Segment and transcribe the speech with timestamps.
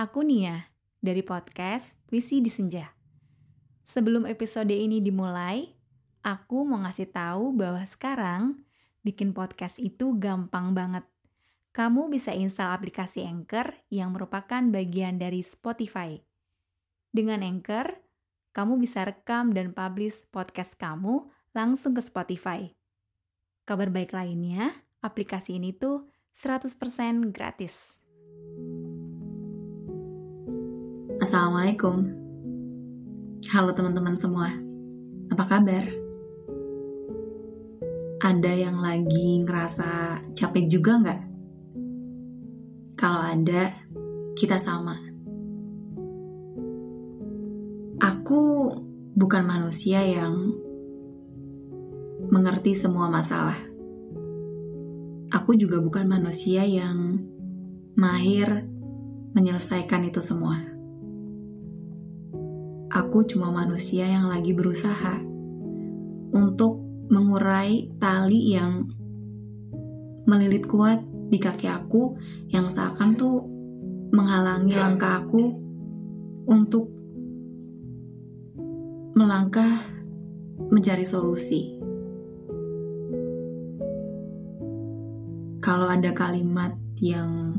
[0.00, 2.88] Aku Nia dari podcast Visi di Senja.
[3.84, 5.76] Sebelum episode ini dimulai,
[6.24, 8.64] aku mau ngasih tahu bahwa sekarang
[9.04, 11.04] bikin podcast itu gampang banget.
[11.76, 16.16] Kamu bisa install aplikasi Anchor yang merupakan bagian dari Spotify.
[17.12, 18.00] Dengan Anchor,
[18.56, 22.72] kamu bisa rekam dan publish podcast kamu langsung ke Spotify.
[23.68, 28.00] Kabar baik lainnya, aplikasi ini tuh 100% gratis.
[31.30, 32.10] Assalamualaikum.
[33.54, 34.50] Halo teman-teman semua.
[35.30, 35.86] Apa kabar?
[38.18, 41.20] Ada yang lagi ngerasa capek juga nggak?
[42.98, 43.78] Kalau ada,
[44.34, 44.98] kita sama.
[48.02, 48.42] Aku
[49.14, 50.34] bukan manusia yang
[52.26, 53.70] mengerti semua masalah.
[55.30, 57.22] Aku juga bukan manusia yang
[57.94, 58.66] mahir
[59.30, 60.69] menyelesaikan itu semua
[63.00, 65.16] aku cuma manusia yang lagi berusaha
[66.36, 68.84] untuk mengurai tali yang
[70.28, 71.00] melilit kuat
[71.32, 72.12] di kaki aku
[72.52, 73.40] yang seakan tuh
[74.12, 75.56] menghalangi langkah aku
[76.44, 76.92] untuk
[79.16, 79.80] melangkah
[80.68, 81.80] mencari solusi.
[85.64, 87.56] Kalau ada kalimat yang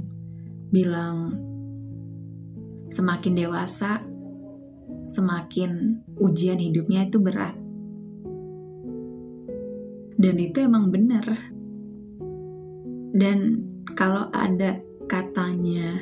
[0.70, 1.34] bilang
[2.92, 4.11] semakin dewasa
[5.08, 7.56] semakin ujian hidupnya itu berat.
[10.22, 11.26] Dan itu emang benar.
[13.12, 13.38] Dan
[13.98, 14.78] kalau ada
[15.10, 15.98] katanya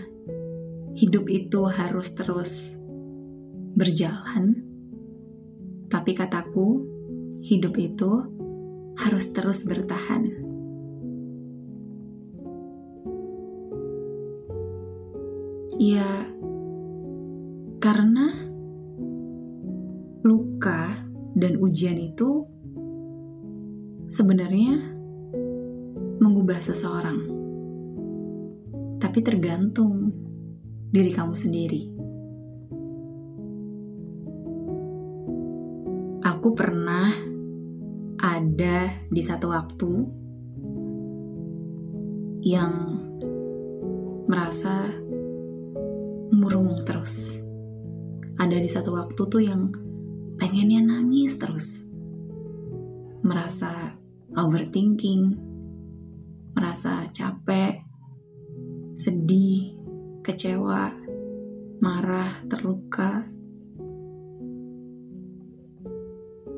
[0.99, 2.75] hidup itu harus terus
[3.79, 4.59] berjalan,
[5.87, 6.83] tapi kataku
[7.47, 8.11] hidup itu
[8.99, 10.27] harus terus bertahan.
[15.79, 16.27] Ya,
[17.79, 18.48] karena
[21.39, 22.43] dan ujian itu
[24.11, 24.75] sebenarnya
[26.19, 27.19] mengubah seseorang.
[28.99, 30.11] Tapi tergantung
[30.91, 31.81] diri kamu sendiri.
[36.27, 37.07] Aku pernah
[38.19, 39.91] ada di satu waktu
[42.43, 42.73] yang
[44.27, 44.91] merasa
[46.35, 47.39] murung terus.
[48.39, 49.88] Ada di satu waktu tuh yang
[50.39, 51.91] pengennya nangis terus.
[53.19, 53.99] Merasa
[54.31, 55.35] overthinking,
[56.55, 57.83] merasa capek,
[58.95, 59.75] sedih,
[60.23, 60.95] kecewa,
[61.83, 63.27] marah, terluka,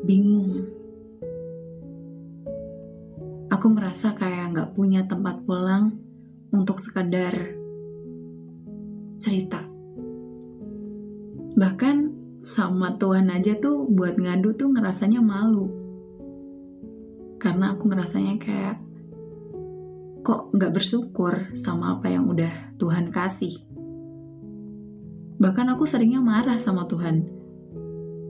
[0.05, 0.69] bingung.
[3.51, 5.97] Aku merasa kayak nggak punya tempat pulang
[6.53, 7.33] untuk sekedar
[9.21, 9.61] cerita.
[11.51, 12.10] Bahkan
[12.51, 15.71] sama Tuhan aja tuh buat ngadu tuh ngerasanya malu.
[17.39, 18.75] Karena aku ngerasanya kayak
[20.19, 23.55] kok nggak bersyukur sama apa yang udah Tuhan kasih.
[25.39, 27.23] Bahkan aku seringnya marah sama Tuhan.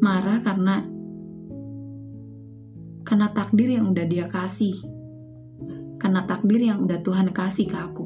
[0.05, 0.85] Marah karena
[3.01, 4.85] karena takdir yang udah dia kasih.
[5.97, 8.05] Karena takdir yang udah Tuhan kasih ke aku.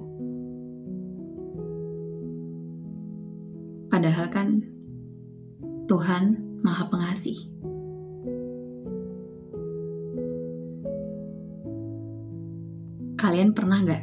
[3.91, 4.74] Padahal kan
[5.85, 7.38] Tuhan Maha Pengasih.
[13.22, 14.01] Kalian pernah gak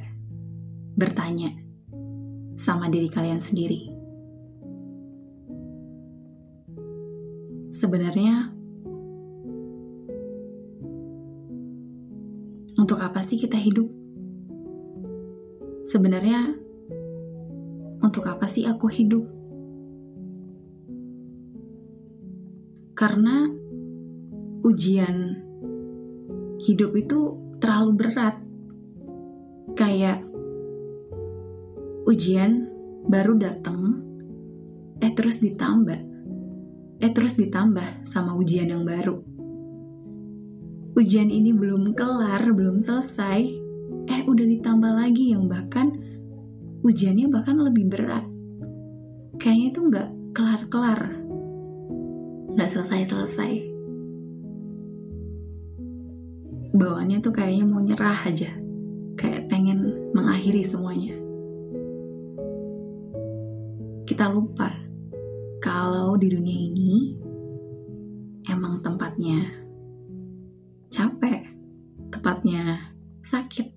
[0.95, 1.51] bertanya
[2.55, 3.91] sama diri kalian sendiri?
[7.75, 8.55] Sebenarnya,
[12.79, 13.91] untuk apa sih kita hidup?
[15.83, 16.47] Sebenarnya,
[18.07, 19.42] untuk apa sih aku hidup?
[23.03, 23.51] Karena
[24.63, 25.35] ujian
[26.63, 28.39] hidup itu terlalu berat.
[29.75, 30.23] Kayak
[32.07, 32.71] ujian
[33.11, 34.07] baru datang,
[35.03, 36.01] eh terus ditambah,
[37.03, 39.19] eh terus ditambah sama ujian yang baru.
[40.95, 43.41] Ujian ini belum kelar, belum selesai,
[44.07, 45.91] eh udah ditambah lagi yang bahkan
[46.87, 48.23] ujiannya bahkan lebih berat.
[49.43, 50.09] Kayaknya itu nggak
[50.39, 51.22] kelar-kelar
[52.53, 53.53] nggak selesai-selesai.
[56.73, 58.53] Bawaannya tuh kayaknya mau nyerah aja,
[59.17, 61.17] kayak pengen mengakhiri semuanya.
[64.05, 64.69] Kita lupa
[65.65, 66.93] kalau di dunia ini
[68.53, 69.49] emang tempatnya
[70.93, 71.49] capek,
[72.13, 72.93] tempatnya
[73.25, 73.72] sakit,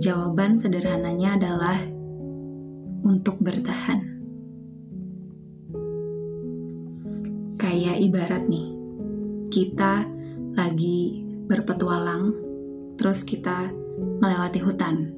[0.00, 1.76] Jawaban sederhananya adalah
[3.04, 4.00] untuk bertahan.
[7.60, 8.72] Kayak ibarat nih,
[9.52, 10.08] kita
[10.56, 12.32] lagi berpetualang,
[12.96, 13.68] terus kita
[14.24, 15.12] melewati hutan.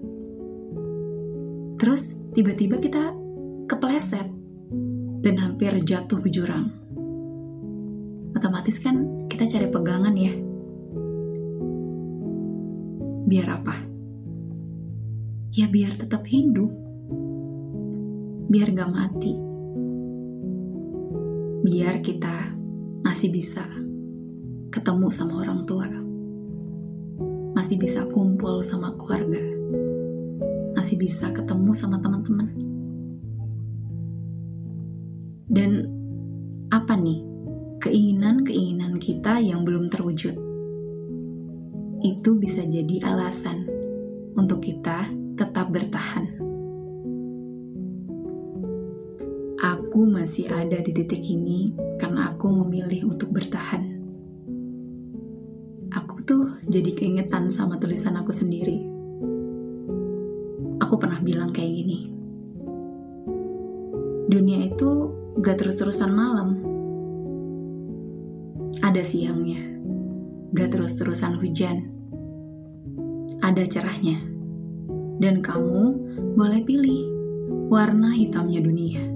[1.78, 3.14] Terus tiba-tiba kita
[3.70, 4.26] kepleset
[5.22, 6.74] dan hampir jatuh ke jurang.
[8.34, 10.34] Otomatis kan kita cari pegangan ya.
[13.30, 13.91] Biar apa?
[15.52, 16.72] Ya biar tetap hidup.
[18.48, 19.36] Biar gak mati.
[21.60, 22.56] Biar kita
[23.04, 23.60] masih bisa
[24.72, 25.84] ketemu sama orang tua.
[27.52, 29.44] Masih bisa kumpul sama keluarga.
[30.72, 32.48] Masih bisa ketemu sama teman-teman.
[35.52, 35.84] Dan
[36.72, 37.20] apa nih
[37.84, 40.32] keinginan-keinginan kita yang belum terwujud?
[42.00, 43.68] Itu bisa jadi alasan
[44.32, 46.38] untuk kita tetap bertahan.
[49.58, 53.82] Aku masih ada di titik ini karena aku memilih untuk bertahan.
[55.90, 58.86] Aku tuh jadi keingetan sama tulisan aku sendiri.
[60.78, 61.98] Aku pernah bilang kayak gini.
[64.30, 64.90] Dunia itu
[65.42, 66.48] gak terus-terusan malam.
[68.78, 69.58] Ada siangnya.
[70.54, 71.90] Gak terus-terusan hujan.
[73.42, 74.31] Ada cerahnya.
[75.22, 75.82] Dan kamu
[76.34, 77.06] boleh pilih
[77.70, 79.06] warna hitamnya dunia.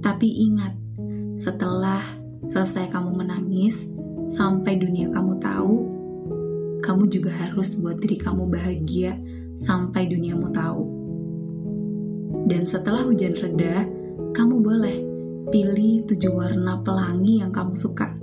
[0.00, 0.72] Tapi ingat,
[1.36, 2.00] setelah
[2.48, 3.92] selesai kamu menangis,
[4.24, 5.76] sampai dunia kamu tahu,
[6.80, 9.20] kamu juga harus buat diri kamu bahagia
[9.60, 10.82] sampai duniamu tahu.
[12.48, 13.84] Dan setelah hujan reda,
[14.32, 14.96] kamu boleh
[15.52, 18.16] pilih tujuh warna pelangi yang kamu suka.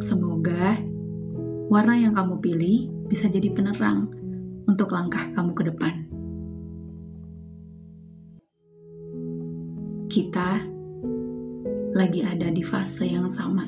[0.00, 0.80] Semoga
[1.68, 4.25] warna yang kamu pilih bisa jadi penerang
[4.66, 5.94] untuk langkah kamu ke depan.
[10.10, 10.50] Kita
[11.96, 13.64] lagi ada di fase yang sama.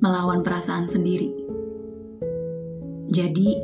[0.00, 1.30] Melawan perasaan sendiri.
[3.10, 3.58] Jadi,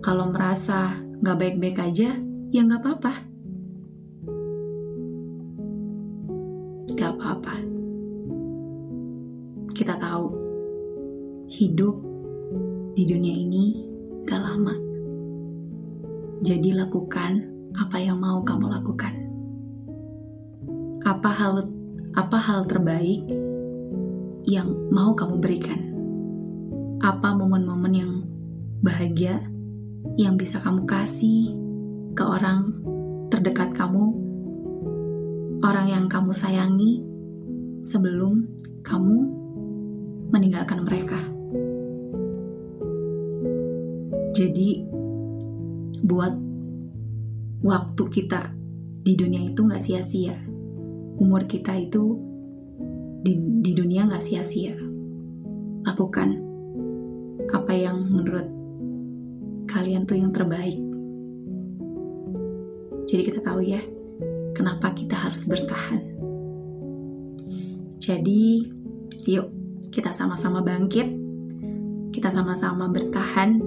[0.00, 2.16] kalau merasa gak baik-baik aja,
[2.48, 3.12] ya gak apa-apa.
[6.96, 7.54] Gak apa-apa.
[9.72, 10.26] Kita tahu,
[11.52, 11.96] hidup
[12.96, 13.91] di dunia ini
[14.28, 14.74] gak lama.
[16.42, 17.46] Jadi lakukan
[17.78, 19.22] apa yang mau kamu lakukan
[21.02, 21.66] apa hal
[22.14, 23.26] apa hal terbaik
[24.46, 25.80] yang mau kamu berikan?
[27.02, 28.12] Apa momen-momen yang
[28.86, 29.42] bahagia
[30.14, 31.50] yang bisa kamu kasih
[32.14, 32.70] ke orang
[33.34, 34.14] terdekat kamu,
[35.66, 37.02] orang yang kamu sayangi
[37.82, 38.46] sebelum
[38.86, 39.18] kamu
[40.30, 41.18] meninggalkan mereka?
[44.32, 44.68] Jadi,
[46.02, 46.34] buat
[47.62, 48.42] waktu kita
[49.02, 50.52] di dunia itu nggak sia-sia
[51.22, 52.18] umur kita itu
[53.22, 54.74] di, di dunia nggak sia-sia.
[55.86, 56.28] Lakukan
[57.54, 58.46] apa yang menurut
[59.70, 60.78] kalian tuh yang terbaik.
[63.06, 63.78] Jadi kita tahu ya,
[64.56, 66.02] kenapa kita harus bertahan.
[68.02, 68.66] Jadi,
[69.30, 69.46] yuk
[69.94, 71.06] kita sama-sama bangkit,
[72.10, 73.62] kita sama-sama bertahan,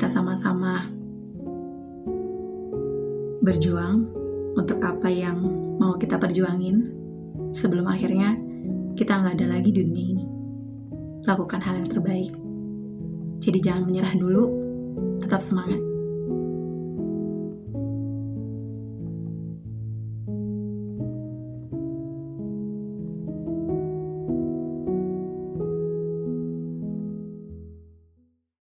[0.00, 0.88] kita sama-sama
[3.44, 4.08] berjuang
[4.56, 5.44] untuk apa yang
[5.76, 6.88] mau kita perjuangin
[7.52, 8.32] sebelum akhirnya
[8.96, 10.24] kita nggak ada lagi di dunia ini.
[11.28, 12.32] Lakukan hal yang terbaik.
[13.44, 14.44] Jadi jangan menyerah dulu,
[15.20, 15.89] tetap semangat.